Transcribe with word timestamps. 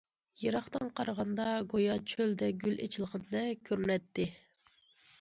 يىراقتىن 0.43 0.89
قارىغاندا 0.99 1.45
گويا 1.75 1.99
چۆلدە 2.13 2.51
گۈل 2.65 2.83
ئېچىلغاندەك 2.89 3.65
كۆرۈنەتتى. 3.71 4.31